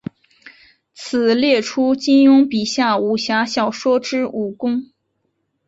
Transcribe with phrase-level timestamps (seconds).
[0.95, 4.85] 此列出金庸笔下武侠小说之武功。